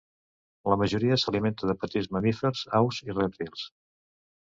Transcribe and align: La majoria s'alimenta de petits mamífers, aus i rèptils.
La 0.71 0.77
majoria 0.81 1.17
s'alimenta 1.23 1.69
de 1.71 1.75
petits 1.83 2.09
mamífers, 2.15 2.63
aus 2.79 2.99
i 3.05 3.17
rèptils. 3.19 3.67